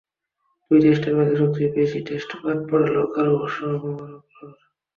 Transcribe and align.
দুই 0.71 0.79
টেস্টের 0.83 1.13
মাঝে 1.17 1.35
সবচেয়ে 1.41 1.73
বেশি 1.77 1.99
টেস্টে 2.07 2.35
বাদ 2.43 2.59
পড়া 2.69 2.87
লঙ্কান 2.95 3.25
অবশ্য 3.35 3.59
মুবারক 3.83 4.23
নন। 4.31 4.51